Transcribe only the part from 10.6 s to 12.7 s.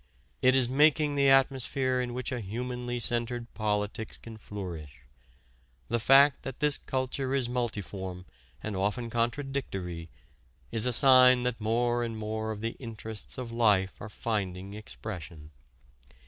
is a sign that more and more of